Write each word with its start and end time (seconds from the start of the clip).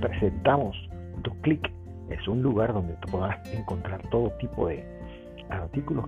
presentamos 0.00 0.76
tu 1.22 1.30
clic 1.42 1.70
Es 2.08 2.26
un 2.26 2.42
lugar 2.42 2.72
donde 2.72 2.94
podrás 3.10 3.38
encontrar 3.52 4.02
todo 4.10 4.30
tipo 4.40 4.66
de 4.66 4.84
artículos. 5.48 6.04